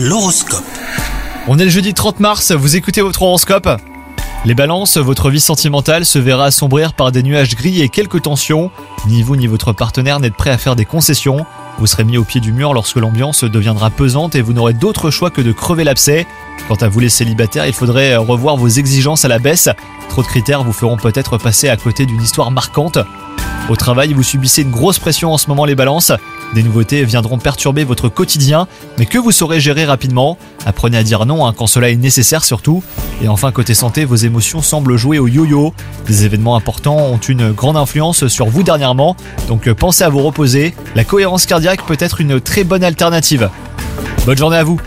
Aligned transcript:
L'horoscope. 0.00 0.62
On 1.48 1.58
est 1.58 1.64
le 1.64 1.70
jeudi 1.70 1.92
30 1.92 2.20
mars, 2.20 2.52
vous 2.52 2.76
écoutez 2.76 3.00
votre 3.00 3.22
horoscope? 3.22 3.68
Les 4.44 4.54
balances, 4.54 4.96
votre 4.96 5.28
vie 5.28 5.40
sentimentale 5.40 6.06
se 6.06 6.20
verra 6.20 6.44
assombrir 6.44 6.92
par 6.92 7.10
des 7.10 7.24
nuages 7.24 7.56
gris 7.56 7.82
et 7.82 7.88
quelques 7.88 8.22
tensions. 8.22 8.70
Ni 9.08 9.22
vous 9.22 9.34
ni 9.34 9.48
votre 9.48 9.72
partenaire 9.72 10.20
n'êtes 10.20 10.36
prêt 10.36 10.50
à 10.50 10.58
faire 10.58 10.76
des 10.76 10.84
concessions. 10.84 11.44
Vous 11.80 11.88
serez 11.88 12.04
mis 12.04 12.16
au 12.16 12.22
pied 12.22 12.40
du 12.40 12.52
mur 12.52 12.74
lorsque 12.74 12.94
l'ambiance 12.94 13.42
deviendra 13.42 13.90
pesante 13.90 14.36
et 14.36 14.40
vous 14.40 14.52
n'aurez 14.52 14.72
d'autre 14.72 15.10
choix 15.10 15.30
que 15.30 15.40
de 15.40 15.50
crever 15.50 15.82
l'abcès. 15.82 16.28
Quant 16.68 16.76
à 16.76 16.86
vous 16.86 17.00
les 17.00 17.08
célibataires, 17.08 17.66
il 17.66 17.72
faudrait 17.72 18.14
revoir 18.14 18.56
vos 18.56 18.68
exigences 18.68 19.24
à 19.24 19.28
la 19.28 19.40
baisse. 19.40 19.68
Critères 20.26 20.64
vous 20.64 20.72
feront 20.72 20.96
peut-être 20.96 21.38
passer 21.38 21.68
à 21.68 21.76
côté 21.76 22.06
d'une 22.06 22.22
histoire 22.22 22.50
marquante. 22.50 22.98
Au 23.68 23.76
travail, 23.76 24.14
vous 24.14 24.22
subissez 24.22 24.62
une 24.62 24.70
grosse 24.70 24.98
pression 24.98 25.32
en 25.32 25.38
ce 25.38 25.48
moment 25.48 25.66
les 25.66 25.74
balances. 25.74 26.12
Des 26.54 26.62
nouveautés 26.62 27.04
viendront 27.04 27.36
perturber 27.36 27.84
votre 27.84 28.08
quotidien, 28.08 28.66
mais 28.98 29.04
que 29.04 29.18
vous 29.18 29.30
saurez 29.30 29.60
gérer 29.60 29.84
rapidement. 29.84 30.38
Apprenez 30.64 30.96
à 30.96 31.02
dire 31.02 31.26
non 31.26 31.46
hein, 31.46 31.52
quand 31.56 31.66
cela 31.66 31.90
est 31.90 31.96
nécessaire 31.96 32.44
surtout. 32.44 32.82
Et 33.22 33.28
enfin, 33.28 33.52
côté 33.52 33.74
santé, 33.74 34.06
vos 34.06 34.16
émotions 34.16 34.62
semblent 34.62 34.96
jouer 34.96 35.18
au 35.18 35.28
yo-yo. 35.28 35.74
Des 36.06 36.24
événements 36.24 36.56
importants 36.56 36.96
ont 36.96 37.18
une 37.18 37.52
grande 37.52 37.76
influence 37.76 38.26
sur 38.28 38.46
vous 38.46 38.62
dernièrement, 38.62 39.16
donc 39.48 39.70
pensez 39.72 40.04
à 40.04 40.08
vous 40.08 40.22
reposer. 40.22 40.74
La 40.94 41.04
cohérence 41.04 41.44
cardiaque 41.44 41.84
peut 41.84 41.98
être 42.00 42.22
une 42.22 42.40
très 42.40 42.64
bonne 42.64 42.84
alternative. 42.84 43.50
Bonne 44.24 44.38
journée 44.38 44.56
à 44.56 44.64
vous 44.64 44.80